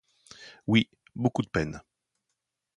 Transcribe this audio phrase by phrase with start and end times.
[0.65, 1.79] Oui, beaucoup de peine.